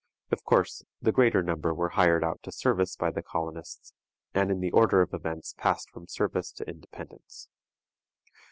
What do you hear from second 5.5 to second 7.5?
passed from service to independence.